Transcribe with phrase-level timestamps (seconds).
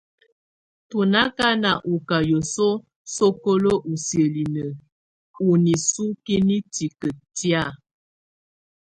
[0.89, 2.81] Tú nà kana ú ká yǝsuǝ́
[3.15, 4.65] sokolo u siǝ́linǝ
[5.45, 7.63] ù nisukiǝ̀ ni tikǝ tɛ̀á.